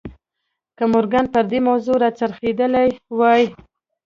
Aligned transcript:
که 0.77 0.83
مورګان 0.91 1.25
پر 1.33 1.43
دې 1.51 1.59
موضوع 1.67 1.97
را 2.03 2.09
څرخېدلی 2.17 2.87
وای 3.17 3.41